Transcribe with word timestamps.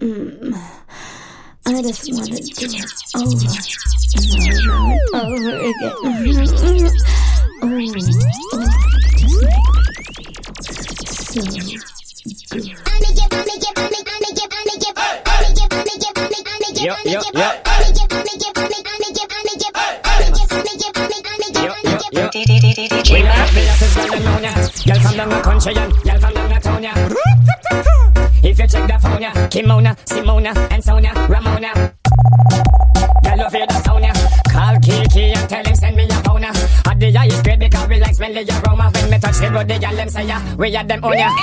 Mm. 0.00 0.54
I 1.66 1.82
just 1.82 2.10
want 2.10 2.26
to 2.26 2.40
do 2.40 2.66
it 2.72 2.84
over 3.12 3.36
and 3.36 3.60
over 5.12 5.36
and 5.36 5.76
over 6.02 6.30
again. 6.30 6.60
Mm. 7.60 8.10
Oh, 14.96 15.20
oh, 15.26 15.44
just 15.54 15.70
make 15.70 16.00
it 16.00 16.16
feel 16.16 16.30
so 16.30 16.48
good. 16.60 16.80
Yo, 16.80 16.94
yo, 17.04 17.20
yo. 17.34 17.48
DJ 22.80 23.22
Matt. 23.22 23.48
Girl 24.86 25.00
from 25.00 25.16
down 25.16 25.28
the 25.28 25.40
country 25.42 25.76
and 25.76 25.92
girl 26.02 26.18
from 26.18 26.29
You 29.02 29.20
yeah. 29.20 29.48
Kimona, 29.48 29.96
Simona, 30.04 30.52
and 30.70 30.84
Sonia, 30.84 31.12
Ramona. 31.28 31.72
Girl, 33.24 33.38
you 33.38 33.48
hear 33.50 33.66
the 33.66 33.98
yeah. 34.02 34.12
Call 34.52 34.76
Kiki 34.80 35.32
and 35.32 35.48
tell 35.48 35.64
him 35.64 35.74
send 35.74 35.96
me 35.96 36.04
a 36.04 36.06
yeah. 36.06 36.90
At 36.90 37.00
the 37.00 37.08
is 37.08 37.42
great 37.42 37.58
because 37.58 37.88
we 37.88 37.98
like 37.98 38.14
smelly 38.14 38.44
aroma. 38.48 38.90
When 38.94 39.10
me 39.10 39.18
touch 39.18 39.38
the 39.38 39.50
road, 39.50 39.68
the 39.68 39.78
girl 39.78 39.96
them 39.96 40.08
say, 40.08 40.26
yeah. 40.26 40.54
We 40.56 40.76
are 40.76 40.84
them 40.84 41.04
on, 41.04 41.16
yeah. 41.16 41.34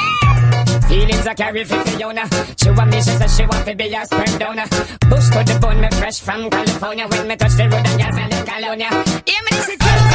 Feelings 0.88 1.28
I 1.28 1.34
carry 1.34 1.64
for 1.64 1.84
Fiona. 1.86 2.30
She 2.58 2.70
want 2.70 2.92
me, 2.92 2.98
she 2.98 3.12
says 3.12 3.36
she 3.36 3.46
want 3.46 3.66
to 3.66 3.76
be 3.76 3.94
a 3.94 4.06
sperm 4.06 4.38
donor. 4.38 4.68
Bush 5.10 5.30
to 5.30 5.44
the 5.44 5.60
bone, 5.62 5.82
me 5.82 5.90
fresh 5.92 6.20
from 6.20 6.50
California. 6.50 7.08
When 7.08 7.28
me 7.28 7.36
touch 7.36 7.54
the 7.54 7.64
road, 7.64 7.86
and 7.86 8.00
girl 8.00 8.12
fell 8.12 8.40
in 8.40 8.46
Colonia. 8.46 8.90
Hear 9.26 9.42
me, 9.44 9.52
this 9.52 9.70
is 9.70 9.78
killer. 9.78 10.08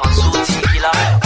Mansuti 0.00 0.62
killer. 0.72 1.19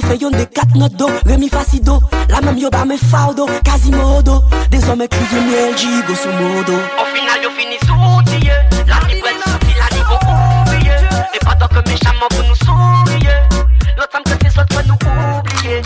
Do 0.00 0.06
Parce 0.06 0.06
qu'on 0.06 0.08
fait 0.08 0.22
yon 0.22 0.30
des 0.30 0.46
quatre 0.46 0.74
notes 0.76 0.96
do 0.96 1.06
Rémi 1.26 1.48
Facido 1.48 2.00
La 2.28 2.40
même 2.40 2.58
yo 2.58 2.70
ba 2.70 2.84
me 2.84 2.96
faudo 2.96 3.46
Quasimodo 3.64 4.42
Des 4.70 4.88
hommes 4.88 5.06
criés 5.08 5.40
miel 5.42 5.76
gigo 5.76 6.14
sous 6.14 6.28
modo 6.28 6.72
Au 6.72 7.04
final, 7.14 7.42
yo 7.42 7.50
fini 7.50 7.76
soutillé. 7.80 8.52
La 8.86 9.06
vie 9.06 9.20
prête 9.20 9.36
sortie, 9.44 9.74
la 9.78 9.96
vie 9.96 10.02
qu'on 10.04 10.72
oublier. 10.72 10.92
Et 11.34 11.38
pas 11.44 11.54
que 11.54 11.90
méchamment 11.90 12.28
pour 12.30 12.48
nous 12.48 12.54
sourire. 12.54 13.48
L'autre 13.96 14.10
femme 14.12 14.22
que 14.24 14.34
tes 14.34 14.48
autres 14.48 14.66
pour 14.68 14.82
nous 14.86 15.38
oublier. 15.38 15.82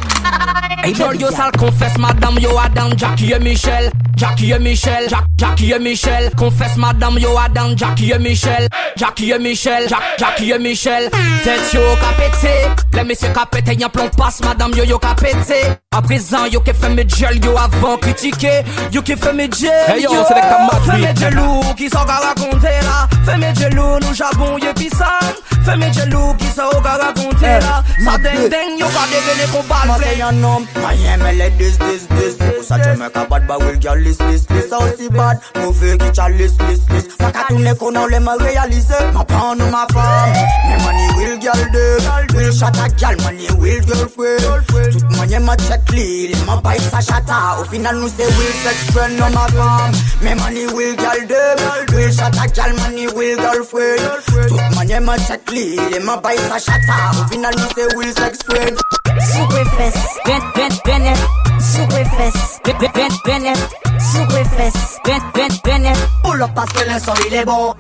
Hey 0.83 0.95
girl, 0.95 1.17
yo 1.19 1.31
sale 1.31 1.53
confesse 1.59 1.99
madame, 1.99 2.39
yo 2.39 2.59
Adam, 2.59 2.91
Jackie 2.97 3.33
et 3.33 3.39
Michel 3.39 3.91
Jackie 4.25 4.53
et 4.53 4.59
Michel, 4.59 5.07
Jack, 5.11 5.25
Jackie 5.37 5.73
et 5.73 5.79
Michel, 5.79 6.31
confesse 6.35 6.79
madame 6.79 7.19
yo 7.19 7.37
Adam, 7.37 7.77
Jackie 7.77 8.11
et 8.11 8.19
Michel, 8.19 8.69
Jackie 8.97 9.31
et 9.31 9.39
Michel, 9.39 9.87
Jack, 9.87 10.01
Jackie 10.19 10.51
et 10.51 10.59
Michel, 10.59 11.11
tête 11.43 11.75
yo 11.75 11.81
capété, 12.01 12.55
les 12.95 13.05
messieurs 13.05 13.29
capété, 13.35 13.75
y'en 13.75 13.91
plomb 13.91 14.09
passe 14.17 14.41
madame 14.41 14.73
yo 14.75 14.85
yo 14.85 14.99
capété, 14.99 15.57
à 15.95 16.01
présent 16.01 16.47
yo 16.47 16.61
qui 16.61 16.73
fait 16.73 16.89
mes 16.89 17.07
gels 17.07 17.45
yo 17.45 17.55
avant 17.59 17.99
critiquer, 17.99 18.63
yo 18.91 19.03
qui 19.03 19.15
fait 19.15 19.35
mes 19.35 19.51
gels, 19.51 19.71
hey 19.95 20.05
yo, 20.05 20.11
c'est 20.27 20.33
avec 20.33 20.45
ta 20.45 20.81
Fais 20.91 20.99
mes 20.99 21.15
gelous 21.15 21.75
qui 21.77 21.91
s'en 21.91 22.07
va 22.07 22.15
raconter 22.15 22.81
là, 22.83 23.07
fais 23.27 23.37
mes 23.37 23.55
gelous 23.55 23.99
nous 24.01 24.15
jabon 24.15 24.57
yo 24.57 24.73
pisane, 24.75 25.35
fais 25.67 25.77
mes 25.77 25.93
gelous 25.93 26.33
qui 26.39 26.47
s'en 26.47 26.71
va 26.81 26.93
raconter 26.93 27.61
là, 27.61 27.85
ça 28.03 28.17
ding 28.17 28.49
ding 28.49 28.79
yo 28.79 28.87
va 28.87 29.05
devenir 29.07 29.53
qu'on 29.53 29.63
parle, 29.65 29.89
Moi 29.89 29.97
c'est 30.01 30.23
un 30.23 30.29
homme, 30.43 30.65
moi 30.81 30.91
j'aime 31.03 31.27
les 31.37 31.51
10 31.51 31.79
10 31.79 32.09
10 32.39 32.54
yes, 32.65 32.71
a 32.71 32.83
Jamaica 32.85 33.27
bad 33.29 33.47
but 33.47 33.61
will 33.61 33.79
girl 33.79 33.97
list 33.97 34.21
list 34.21 34.51
list. 34.51 34.71
How 34.71 34.87
see 34.97 35.09
bad, 35.09 35.41
mou 35.57 35.73
ve 35.73 35.97
ki 35.99 36.11
cha 36.13 36.27
list 36.27 36.61
list 36.63 36.91
list. 36.91 37.11
Faka 37.19 37.47
tou 37.49 37.59
ne 37.59 37.75
konan 37.75 38.11
le 38.11 38.21
ma 38.21 38.33
realize 38.35 38.91
My 39.15 39.25
pound 39.25 39.63
on 39.63 39.71
my 39.71 39.87
farm. 39.93 40.33
My 40.69 40.77
money 40.85 41.07
will 41.17 41.39
girl 41.39 41.63
de 41.73 41.85
Will 42.35 42.53
shot 42.53 42.77
a 42.79 42.89
gal 42.97 43.17
money 43.23 43.47
will 43.59 43.81
girl 43.87 44.07
fwe 44.09 44.39
Took 44.93 45.11
money, 45.17 45.39
ma 45.39 45.55
check 45.57 45.89
li 45.93 46.29
Le 46.29 46.39
ma 46.47 46.61
bay 46.61 46.79
sa 46.79 47.01
chata 47.01 47.61
Ou 47.61 47.65
final 47.71 47.95
nou 48.01 48.09
se 48.09 48.25
will 48.25 48.55
sex 48.65 48.91
friend 48.91 49.21
on 49.21 49.33
my 49.33 49.47
farm. 49.55 49.93
My 50.23 50.35
money 50.35 50.67
will 50.67 50.97
girl 50.97 51.21
de 51.27 51.43
Will 51.95 52.13
shot 52.13 52.37
a 52.37 52.49
gal 52.49 52.73
money 52.77 53.07
will 53.09 53.37
girl 53.39 53.63
fwe 53.65 53.97
Took 54.49 54.65
money, 54.75 54.99
ma 55.01 55.17
check 55.19 55.51
li 55.53 55.77
Le 55.77 56.01
ma 56.01 56.17
bay 56.21 56.37
sa 56.49 56.59
chata 56.59 56.99
Ou 57.21 57.29
final 57.29 57.55
nou 57.55 57.69
se 57.77 57.85
will 57.97 58.13
sex 58.15 58.43
friend. 58.43 58.79
Super 59.25 59.65
fest, 59.77 60.21
ven, 62.65 63.11
ven, 63.25 63.55
Superfest, 64.01 64.99
ven, 65.05 65.23
ven, 65.35 65.51
ven, 65.65 65.93
por 66.23 66.39
los 66.39 66.51
pasteles 66.51 67.07
hoy 67.09 67.31
levo. 67.31 67.77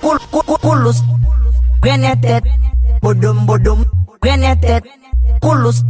Cul, 0.00 0.18
cul, 0.30 0.58
culus, 0.60 1.02
venetet, 1.82 2.44
bodum, 3.00 3.46
bodum, 3.46 3.84
venetet, 4.20 4.84
culus, 5.40 5.84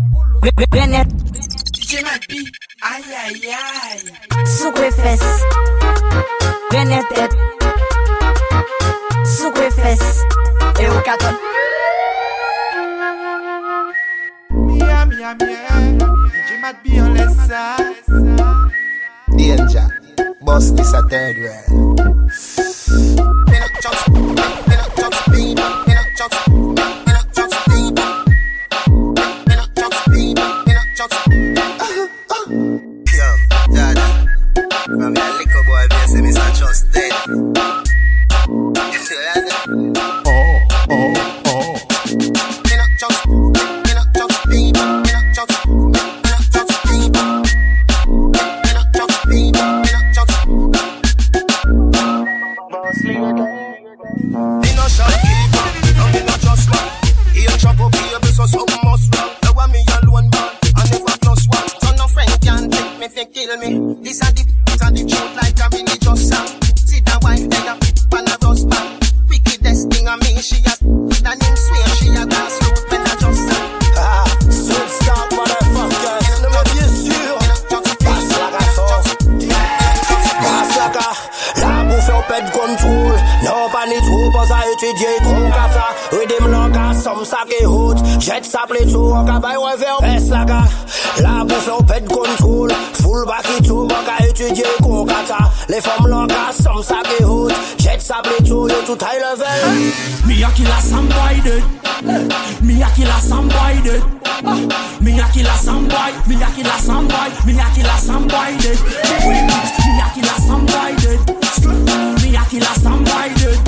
venet. 0.70 1.08
DJ 1.72 2.02
Mapi, 2.02 2.44
ay, 2.82 3.02
ay, 3.24 3.40
ay. 3.82 4.46
Superfest, 4.46 5.24
venetet, 6.70 7.30
Superfest, 9.24 10.24
Eucaton. 10.80 11.47
Mia, 15.34 15.46
mia. 15.46 15.68
Eh? 15.68 15.98
DJ 16.32 16.60
Matt 16.60 16.82
be 16.82 16.98
on 16.98 17.14
less 17.14 17.36
side. 17.46 17.96
Danger. 19.36 19.88
Bust 20.40 20.76
this 20.76 20.92
a 20.94 21.02
third. 21.02 21.36
Yo, 21.36 21.98
tout 98.88 99.04
high 99.04 99.18
level 99.20 99.44
Me 100.26 100.42
a 100.42 100.48
kill 100.56 100.72
a 100.72 100.80
somebody 100.80 101.42
dead 101.44 101.62
Me 102.64 102.80
a 102.80 102.88
kill 102.96 103.10
a 103.10 103.20
somebody 103.20 103.82
dead 103.84 104.02
Me 105.02 105.12
a 105.20 105.28
kill 105.28 105.44
a 105.44 105.54
somebody 105.60 106.16
Me 106.24 106.40
a 106.40 106.48
kill 106.56 106.64
a 106.64 106.78
somebody 106.80 107.36
Me 107.44 107.60
a 107.60 107.68
kill 107.76 107.84
a 107.84 107.98
somebody 108.00 108.56
dead 108.64 108.78
Me 109.84 109.92
a 110.00 110.08
kill 110.08 110.24
a 110.24 110.34
somebody 110.40 110.96
dead 111.04 111.20
Me 112.24 112.32
a 112.32 112.42
kill 112.48 112.64
a 112.64 112.72
somebody 112.80 113.34
dead 113.36 113.60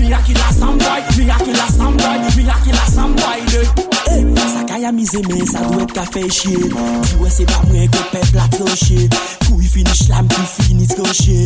Me 0.00 0.08
a 0.08 0.18
kill 0.24 0.40
a 0.40 0.48
somebody 0.56 1.04
Me 1.20 1.28
a 1.28 1.36
kill 1.44 1.60
a 1.60 1.68
somebody 1.68 2.28
Me 2.32 2.48
a 2.48 2.56
kill 2.64 2.80
a 2.80 2.86
somebody 2.88 3.44
dead 3.52 3.68
Sakay 4.56 4.88
a 4.88 4.92
mize 4.92 5.20
men, 5.28 5.44
sa 5.44 5.60
dwe 5.68 5.84
ka 5.92 6.04
fe 6.08 6.24
chye 6.32 6.56
Diwe 7.12 7.28
se 7.28 7.44
ba 7.44 7.60
mwen 7.68 7.92
ke 7.92 8.08
pep 8.08 8.32
la 8.32 8.48
tranche 8.48 9.04
Kou 9.44 9.60
yi 9.60 9.68
finish 9.68 10.08
la 10.08 10.24
mkou 10.24 10.48
finis 10.56 10.96
goshe 10.96 11.44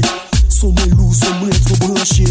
Son 0.58 0.72
mwen 0.75 0.90
lou, 0.99 1.12
son 1.14 1.38
mwen 1.38 1.55
tro 1.62 1.76
branche 1.78 2.25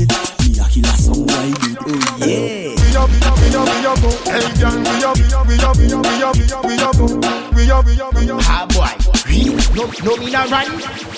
Mi 0.44 0.59
a 0.59 0.68
kill 0.68 0.83
a 0.83 0.97
some 1.00 1.24
boy 1.24 1.47
did. 1.63 1.77
Oh 1.79 1.95
yeah. 2.19 2.75
We 2.75 2.91
up, 3.00 3.07
we 3.07 3.24
up, 3.24 3.39
we 3.39 3.56
up, 3.56 3.71
we 3.71 3.88
up. 3.88 4.03
Hey, 4.27 4.51
girl, 4.59 4.75
we 4.83 5.00
up, 5.07 5.15
we 5.15 5.31
up, 5.31 5.47
we 5.47 5.56
up, 5.63 5.77
we 5.77 5.88
up, 5.88 6.03
we 6.03 6.19
up, 6.27 6.35
we 6.35 6.51
up, 6.51 6.65
we 6.68 6.75
up. 6.75 7.56
We 7.56 7.71
up, 7.71 7.85
we 7.85 8.01
up, 8.01 8.13
we 8.13 8.27
up. 8.29 8.44
Ah 8.44 8.68
boy, 8.68 8.91
no, 9.75 9.88
no 10.03 10.18
me 10.18 10.27
not 10.29 10.51
run, 10.51 10.68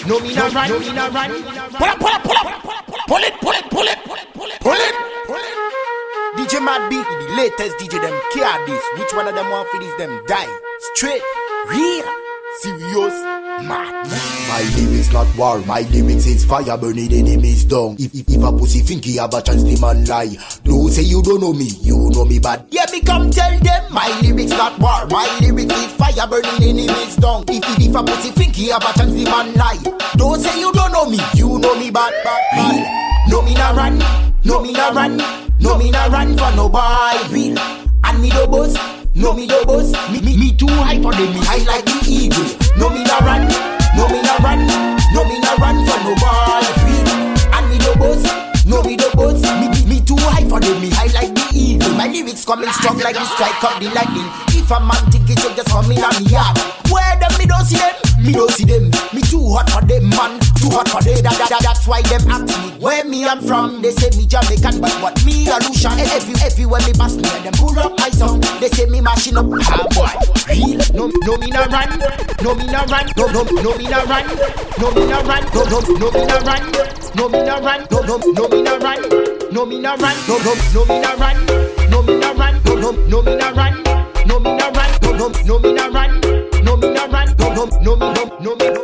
no 0.05 0.19
me 0.19 0.35
not 0.35 0.53
run, 0.53 0.69
no 0.69 0.79
me 0.79 0.93
not 0.93 1.11
run. 1.11 1.31
Pull 1.73 1.89
up, 1.89 1.97
pull 1.97 2.13
up, 2.13 2.21
pull 2.21 2.37
up, 2.37 2.85
pull 3.07 3.17
it, 3.17 3.33
pull 3.41 3.53
it, 3.57 3.69
pull 3.71 3.87
it, 3.89 3.97
pull 4.05 4.13
it, 4.13 4.29
pull 4.35 4.45
it, 4.45 4.61
pull 4.61 4.85
it, 4.85 4.93
pull 5.25 5.35
it. 5.35 6.37
DJ 6.37 6.61
Mad 6.63 6.89
Beat, 6.91 7.07
the 7.09 7.33
latest 7.33 7.73
DJ 7.81 7.97
them 8.05 8.13
care 8.33 8.65
this. 8.67 8.83
Which 8.99 9.13
one 9.15 9.27
of 9.27 9.33
them 9.33 9.49
want 9.49 9.67
for 9.69 9.79
this 9.79 9.95
them 9.97 10.21
die? 10.27 10.45
Straight, 10.93 11.23
real, 11.73 12.05
serious, 12.61 13.17
My 13.67 14.61
lyrics 14.75 15.11
not 15.11 15.27
war, 15.37 15.59
my 15.65 15.81
lyrics 15.81 16.25
is 16.25 16.45
fire 16.45 16.77
burning 16.77 17.11
enemies 17.11 17.65
down. 17.65 17.95
If, 17.99 18.13
if, 18.15 18.29
if 18.29 18.43
a 18.43 18.51
pussy 18.51 18.79
think 18.79 19.05
he 19.05 19.17
have 19.17 19.33
a 19.33 19.41
chance, 19.41 19.63
the 19.63 19.77
man 19.79 20.05
lie. 20.05 20.35
Don't 20.63 20.89
say 20.89 21.03
you 21.03 21.21
don't 21.21 21.41
know 21.41 21.53
me, 21.53 21.65
you 21.81 22.09
know 22.11 22.25
me 22.25 22.39
bad. 22.39 22.65
Yeah, 22.69 22.85
me 22.91 23.01
come 23.01 23.29
tell 23.29 23.57
them, 23.59 23.93
my 23.93 24.07
lyrics 24.21 24.51
not 24.51 24.79
war, 24.79 25.05
my 25.09 25.27
lyrics 25.41 25.73
is 25.75 25.91
fire 25.93 26.27
burning 26.27 26.63
enemies 26.63 27.15
down. 27.17 27.43
If, 27.47 27.63
if, 27.63 27.89
if 27.89 27.95
a 27.95 28.03
pussy 28.03 28.31
think 28.31 28.55
he 28.55 28.69
have 28.69 28.83
a 28.83 28.93
chance, 28.97 29.13
the 29.13 29.25
man 29.25 29.53
lie. 29.55 29.79
Don't 30.15 30.39
say 30.39 30.59
you 30.59 30.71
don't 30.73 30.91
know 30.91 31.09
me, 31.09 31.19
you 31.35 31.59
know 31.59 31.75
me 31.75 31.91
bad, 31.91 32.13
bad, 32.23 32.43
bad. 32.51 33.29
No 33.29 33.41
me 33.41 33.53
not 33.53 33.75
run, 33.75 33.99
no 34.43 34.61
me 34.61 34.71
not 34.73 34.93
run, 34.95 35.17
no 35.59 35.77
me 35.77 35.91
not 35.91 36.11
run 36.11 36.37
for 36.37 36.51
no 36.55 36.69
boy 36.69 37.17
real. 37.29 37.57
And 38.03 38.21
me 38.21 38.29
do 38.31 38.47
boss, 38.47 38.75
no 39.19 39.33
me 39.33 39.45
do 39.45 39.59
boss. 39.65 39.91
Me, 40.11 40.21
me, 40.21 40.37
me 40.37 40.51
too 40.55 40.67
high 40.67 40.99
for 41.01 41.11
them, 41.11 41.29
me 41.33 41.39
high 41.43 41.63
like 41.67 41.85
the 41.85 41.99
eagle. 42.07 42.47
No 42.79 42.89
me 42.89 43.03
not 43.03 43.21
run, 43.21 43.43
no 43.95 44.07
me 44.07 44.23
not 44.23 44.39
run, 44.39 44.63
no 45.13 45.21
me 45.27 45.37
not 45.43 45.59
run 45.59 45.77
for 45.83 45.99
no 46.07 46.15
boy 46.15 46.63
real. 46.87 47.07
And 47.53 47.65
me 47.69 47.77
do 47.77 47.91
boss, 47.99 48.23
no 48.65 48.81
me 48.81 48.95
do 48.95 49.11
boss. 49.13 49.43
Me, 49.59 49.67
me, 49.67 49.79
me 49.85 49.97
too 50.01 50.17
high 50.31 50.47
for 50.47 50.59
them, 50.59 50.79
me 50.81 50.89
high 50.89 51.11
like 51.11 51.35
the 51.35 51.45
eagle. 51.53 51.93
My 51.99 52.07
lyrics 52.07 52.45
coming 52.45 52.71
strong 52.71 52.97
like 52.99 53.15
the 53.15 53.25
strike 53.35 53.59
of 53.63 53.75
the 53.83 53.91
lightning. 53.91 54.27
If 54.55 54.71
a 54.71 54.79
man 54.79 55.03
think 55.11 55.29
it, 55.29 55.43
you 55.43 55.51
just 55.53 55.69
come 55.69 55.91
in 55.91 55.99
on 55.99 56.15
me 56.23 56.31
yard. 56.31 56.55
Where 56.89 57.15
them 57.19 57.35
me 57.37 57.45
don't 57.45 57.65
see 57.67 57.77
them, 57.77 57.93
me 58.21 58.31
don't 58.33 58.51
see 58.51 58.65
them. 58.65 58.91
Me 59.13 59.21
too 59.21 59.41
hot 59.49 59.69
for 59.69 59.81
them, 59.85 60.09
man. 60.09 60.39
Too 60.59 60.69
hot 60.69 60.87
for 60.89 61.01
them. 61.01 61.21
That, 61.23 61.35
that, 61.39 61.49
that, 61.49 61.61
that's 61.63 61.87
why 61.87 62.01
them 62.03 62.23
ask 62.29 62.47
me 62.61 62.71
where 62.79 63.03
me 63.05 63.25
I'm 63.25 63.41
from. 63.41 63.81
They 63.81 63.91
say 63.91 64.09
me 64.17 64.25
Jamaican, 64.25 64.81
but 64.81 64.91
what 65.01 65.15
me 65.25 65.47
a 65.47 65.57
Lucian. 65.63 65.99
Every 65.99 66.35
everywhere 66.41 66.81
me 66.85 66.93
pass 66.93 67.15
me, 67.15 67.27
them 67.43 67.53
pull 67.55 67.77
up 67.79 67.97
my 67.97 68.09
song. 68.09 68.41
They 68.59 68.69
say 68.69 68.85
me 68.85 69.01
mashing 69.01 69.37
up. 69.37 69.45
Ah 69.67 69.85
boy, 69.95 70.11
real. 70.51 70.81
No, 70.93 71.11
no 71.25 71.37
me 71.37 71.47
not 71.47 71.71
run. 71.71 71.89
No 72.43 72.55
me 72.55 72.65
not 72.67 72.89
run. 72.91 73.05
No, 73.15 73.27
no, 73.31 73.43
no 73.43 73.71
me 73.77 73.87
not 73.87 74.07
run. 74.07 74.25
No 74.79 74.91
me 74.91 75.05
not 75.07 75.25
run. 75.27 75.43
No, 75.53 75.63
no, 75.65 75.79
no 75.79 76.11
me 76.11 76.25
not 76.25 76.43
run. 76.43 76.63
No 77.15 77.29
me 77.29 77.43
not 77.43 77.63
run. 77.63 77.87
No, 77.91 77.99
no, 78.03 78.17
no 78.17 78.47
me 78.49 78.61
not 78.63 78.83
run. 78.83 78.99
No 79.51 79.65
me 79.65 79.79
not 79.79 80.01
run. 80.01 80.15
No, 80.27 80.37
no, 80.37 80.55
no 80.71 80.85
me 80.85 80.99
not 80.99 81.19
run. 81.19 81.35
No 81.89 82.01
me 82.03 82.19
not 82.19 82.37
run. 82.41 82.63
No, 82.65 82.75
no, 82.75 82.91
no 82.91 83.21
me 83.21 83.35
not 83.35 83.55
run. 83.55 83.83
No 84.27 84.39
me 84.39 84.57
not 84.57 84.75
run. 84.75 84.89
No, 85.01 85.13
no, 85.13 85.29
no 85.45 85.59
me. 85.59 85.73
No 85.73 85.89
run. 85.89 86.48
No, 87.59 87.65
no, 87.65 87.97
no 87.97 88.39
no, 88.39 88.55
no 88.55 88.78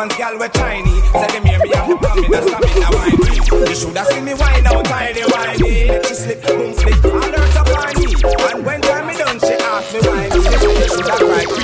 the 0.00 0.06
ones, 0.06 0.16
gal 0.16 0.38
were 0.38 0.48
tiny. 0.48 1.00
Say 1.12 1.26
them 1.28 1.44
hear 1.44 1.58
me 1.58 1.70
have 1.74 1.86
to 1.86 1.96
come 1.98 2.24
in 2.24 2.34
and 2.34 2.44
stamina 2.48 2.90
me. 2.90 3.68
You 3.68 3.74
shoulda 3.74 4.04
seen 4.06 4.24
me 4.24 4.34
wine 4.34 4.66
out 4.66 4.84
tiny 4.86 5.22
whiny. 5.22 5.88
Let 5.88 6.06
she 6.06 6.14
slip, 6.14 6.42
boom 6.46 6.74
slip, 6.74 7.04
alert 7.04 7.56
up 7.56 7.68
on 7.68 8.02
me. 8.02 8.14
And 8.50 8.66
when 8.66 8.80
time 8.80 9.06
me 9.06 9.16
done, 9.16 9.38
she 9.40 9.54
ask 9.54 9.92
me 9.92 10.00
why 10.00 10.29
me. 10.96 11.60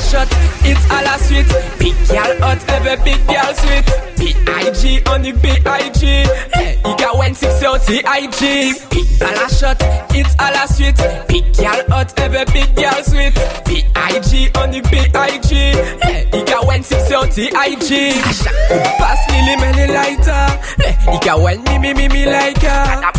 Shot, 0.00 0.28
it's 0.64 0.84
a 0.90 0.98
la 1.02 1.16
suite. 1.16 1.48
Big 1.78 1.94
gal 2.08 2.36
hot, 2.40 2.68
every 2.68 2.96
big 3.04 3.26
gal 3.26 3.54
sweet. 3.54 3.84
B.I.G. 4.18 5.02
on 5.06 5.22
the 5.22 5.32
B.I.G. 5.32 6.06
Hey, 6.52 6.76
you 6.84 6.96
got 6.96 7.16
one 7.16 7.34
six 7.34 7.60
T.I.G. 7.60 8.74
Big 8.90 9.18
bala 9.18 9.48
shot, 9.48 9.78
it's 10.10 10.34
a 10.38 10.50
la 10.52 10.66
suite. 10.66 10.96
Big 11.28 11.52
gal 11.54 11.82
hot, 11.88 12.18
every 12.18 12.44
big 12.52 12.74
gal 12.76 13.02
sweet. 13.02 13.34
B.I.G. 13.66 14.50
on 14.56 14.70
the 14.70 14.80
B.I.G. 14.90 15.54
Hey, 15.54 16.28
you 16.32 16.44
got 16.44 16.66
one 16.66 16.82
six 16.82 17.08
T.I.G. 17.08 18.12
Pass 18.98 19.30
Lily 19.30 19.56
Melly 19.56 19.92
lighter. 19.92 20.60
Hey, 20.82 21.12
you 21.12 21.20
got 21.20 21.40
one 21.40 21.62
me 21.64 21.78
me 21.78 21.94
me 21.94 22.08
me 22.08 22.26
like 22.26 22.60
her. 22.62 23.12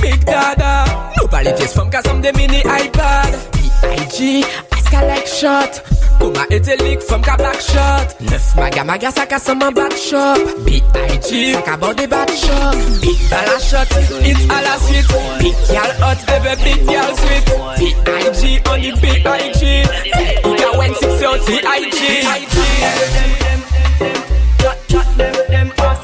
Big 0.00 0.24
dada 0.24 1.12
Nobody 1.16 1.50
cares 1.58 1.72
from 1.72 1.90
cause 1.90 2.06
I'm 2.06 2.22
the 2.22 2.32
mini 2.34 2.60
iPad 2.62 3.17
B.I.G. 4.18 4.44
Ask 4.72 4.92
her 4.92 5.06
like 5.06 5.26
shot 5.26 5.82
était 6.50 6.76
leak 6.82 7.00
from 7.02 7.22
ka 7.22 7.36
black 7.36 7.60
shot 7.60 8.16
Neuf 8.20 8.56
maga 8.56 8.82
maga 8.84 9.10
ça 9.10 9.26
casse 9.26 9.48
mon 9.48 9.70
back 9.70 9.92
shop 9.96 10.38
B.I.G. 10.66 11.52
Ça 11.52 11.62
cabot 11.62 11.94
des 11.94 12.06
bad 12.08 12.28
shop 12.30 12.74
Big 13.00 13.16
bala 13.30 13.58
shot 13.60 13.86
à 14.50 14.62
la 14.62 14.78
suite 14.84 15.06
Big 15.38 15.54
gal 15.70 15.94
hot 16.02 16.18
Every 16.34 16.56
big 16.64 16.84
gal 16.86 17.14
sweet 17.16 17.44
B.I.G. 17.78 18.60
on 18.70 18.80
the 18.80 18.92
B.I.G. 19.00 19.64
Hey, 19.64 20.40
you 20.44 20.56
got 20.56 20.76
one 20.76 20.94
six 20.94 21.20
yo 21.22 21.36
T.I.G. 21.38 21.98
Any 25.50 25.70
boy 25.76 25.94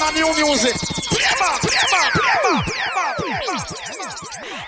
Sound 0.00 0.16
of 0.16 0.34
new 0.34 0.46
music? 0.46 0.72
Play 1.10 1.20
ma, 1.38 1.58
play. 1.60 1.76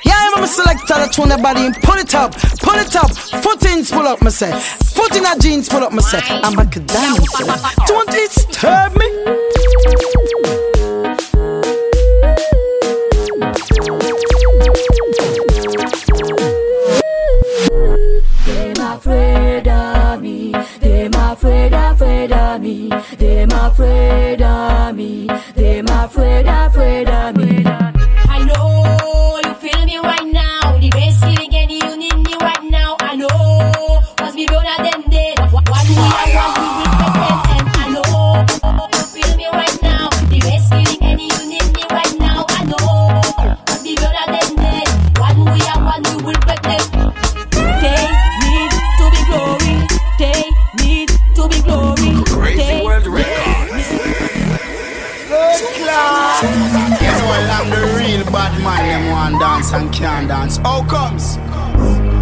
Yeah, 0.05 0.29
I'm 0.35 0.45
a 0.45 0.47
selector 0.47 0.93
that 0.93 1.11
tune 1.11 1.31
the 1.31 1.39
body 1.39 1.65
and 1.65 1.75
pull 1.77 1.95
it 1.95 2.15
up, 2.15 2.35
pull 2.61 2.75
it 2.75 2.95
up. 2.95 3.11
Foot 3.43 3.65
in, 3.65 3.83
pull 3.87 4.07
up, 4.07 4.21
my 4.21 4.29
say. 4.29 4.53
Foot 4.93 5.17
in 5.17 5.25
a 5.25 5.39
jeans, 5.39 5.71
pull 5.71 5.85
up, 5.85 5.93
my 5.93 6.03
say. 6.03 6.21
I'm 6.23 6.59
a 6.59 6.67
good 6.67 6.87
diamond, 6.87 7.27
say. 7.29 7.47
Don't 7.87 8.11
disturb 8.11 8.95
me. 8.99 9.42
Afraid, 21.43 21.73
afraid 21.73 22.33
of 22.33 22.63
me. 22.63 22.89
Them 23.19 23.51
afraid 23.51 24.43
of 24.43 24.95
me. 24.95 25.27
Them 25.57 25.87
afraid, 25.89 26.47
afraid 26.47 27.09
of 27.09 27.37
me. 27.37 27.92
And 59.73 59.93
can't 59.93 60.29
dance. 60.29 60.57
How 60.59 60.85
comes? 60.85 61.37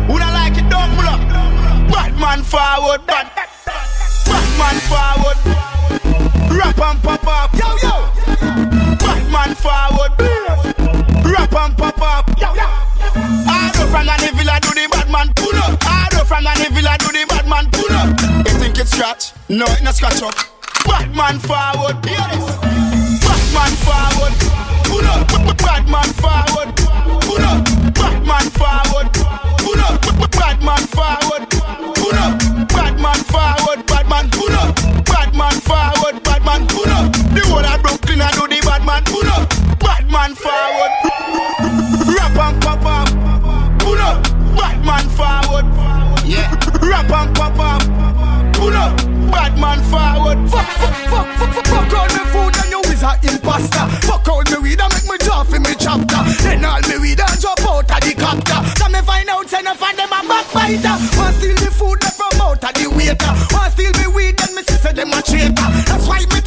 Who 0.06 0.18
don't 0.18 0.32
like 0.32 0.56
it? 0.56 0.68
Don't 0.70 0.90
pull 0.96 1.08
up. 1.08 1.20
Bad 1.90 2.14
man 2.18 2.42
forward, 2.42 3.04
bad. 3.06 3.30
Bad 4.26 4.78
forward. 4.90 5.38
Rap 6.56 6.78
and 6.78 7.02
pop 7.02 7.26
up. 7.26 7.52
Yo 7.54 7.68
yo. 7.82 7.94
Bad 8.98 9.24
man 9.32 9.54
forward. 9.54 10.12
Rap 11.24 11.52
and 11.52 11.76
pop 11.76 12.00
up. 12.00 12.28
Yo 12.38 12.54
yo. 12.54 12.66
I 13.48 13.70
do 13.74 13.86
from 13.86 14.06
the 14.06 14.30
villa 14.36 14.58
do 14.60 14.70
the 14.70 14.88
bad 14.92 15.10
man 15.10 15.32
pull 15.34 15.56
up. 15.56 15.78
I 15.82 16.08
do 16.10 16.24
from 16.24 16.44
the 16.44 16.68
villa 16.72 16.96
do 16.98 17.06
the 17.06 17.24
bad 17.28 17.48
man 17.48 17.70
pull 17.72 17.92
up. 17.92 18.46
You 18.46 18.58
think 18.58 18.78
it's 18.78 18.92
scratch? 18.92 19.32
No, 19.48 19.66
it 19.66 19.82
not 19.82 19.94
scratch 19.94 20.22
up. 20.22 20.34
Bad 20.84 21.14
man 21.16 21.38
forward. 21.38 22.04
Hear 22.06 22.26
this. 22.30 22.56
Bad 23.52 23.74
forward. 23.82 24.79
Pull 24.90 25.06
up. 25.06 25.22
Bad 25.62 25.88
man 25.88 26.10
forward. 26.20 26.68
Pull 27.26 27.44
up. 27.50 27.64
Bad 27.94 28.26
man 28.26 28.46
forward. 28.58 29.08
Pull 29.62 29.80
up. 29.86 30.02
Bad 30.32 30.62
man 30.62 30.84
forward. 30.94 31.44
Pull 31.94 32.18
up. 32.24 32.34
Bad 32.74 32.98
man 33.00 33.20
forward. 33.30 33.86
Bad 33.86 34.08
man 34.08 34.28
pull 34.30 34.52
up. 34.52 34.74
Bad 35.06 35.34
man 35.34 35.56
forward. 35.68 36.22
Bad 36.24 36.44
man 36.44 36.66
pull 36.66 36.90
up. 36.90 37.12
The 37.34 37.42
whole 37.46 37.64
Bad 49.50 49.58
man 49.58 49.80
forward. 49.90 50.38
Fuck, 50.50 50.66
fuck, 50.78 50.94
fuck, 51.10 51.26
fuck, 51.38 51.52
fuck, 51.54 51.66
fuck 51.66 51.94
all 51.98 52.10
me 52.14 52.22
food 52.30 52.54
and 52.62 52.70
you 52.70 52.80
is 52.92 53.02
a 53.02 53.18
imposter. 53.22 53.86
Fuck 54.06 54.28
all 54.28 54.42
me 54.46 54.58
weed 54.62 54.80
and 54.80 54.92
make 54.94 55.08
me 55.10 55.16
drop 55.26 55.52
in 55.52 55.62
me 55.62 55.74
chapter. 55.74 56.22
Then 56.42 56.64
all 56.64 56.80
me 56.86 56.98
weed 56.98 57.20
and 57.20 57.40
drop 57.40 57.60
out 57.66 57.90
of 57.90 58.00
the 58.00 58.14
copter. 58.14 58.60
So 58.78 58.88
me 58.88 59.00
find 59.02 59.28
out 59.28 59.48
say 59.48 59.62
no 59.62 59.74
find 59.74 59.98
them 59.98 60.12
a 60.12 60.22
backbiter. 60.22 60.94
Want 61.18 61.34
steal 61.36 61.56
the 61.56 61.70
food 61.70 61.98
that 62.02 62.14
from 62.14 62.40
out 62.40 62.62
of 62.62 62.74
the 62.78 62.86
waiter. 62.94 63.32
Want 63.50 63.72
steal 63.74 63.92
me 63.98 64.06
weed 64.14 64.38
and 64.40 64.54
me 64.54 64.62
say 64.62 64.92
them 64.92 65.10
a 65.10 65.20
traitor. 65.22 65.68
That's 65.88 66.06
why 66.06 66.20
me 66.30 66.39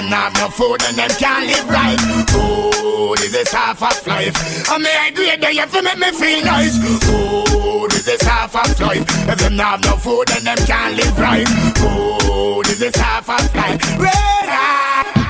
them 0.00 0.10
not 0.10 0.32
have 0.32 0.34
no 0.34 0.48
food 0.48 0.80
then 0.80 0.94
them 0.94 1.10
can't 1.18 1.46
live 1.46 1.68
right. 1.68 1.98
Food 2.30 3.20
is 3.20 3.32
the 3.32 3.44
half 3.56 3.82
of 3.82 4.06
life. 4.06 4.70
And 4.70 4.82
me 4.82 4.90
I 4.90 5.08
agree 5.08 5.34
that 5.36 5.54
you 5.54 5.66
fi 5.66 5.80
make 5.80 5.98
me 5.98 6.10
feel 6.12 6.44
nice. 6.44 6.78
Food 7.04 7.92
is 7.92 8.04
the 8.04 8.24
half 8.24 8.54
of 8.54 8.80
life. 8.80 9.04
If 9.28 9.38
them 9.38 9.56
not 9.56 9.84
have 9.84 9.84
no 9.84 9.96
food 9.96 10.28
then 10.28 10.44
them 10.44 10.58
can't 10.66 10.94
live 10.96 11.18
right. 11.18 11.48
Food 11.78 12.68
is 12.68 12.78
the 12.78 12.92
half 12.98 13.28
of 13.28 13.54
life. 13.54 13.80
Red 13.98 14.14
eye. 14.14 15.27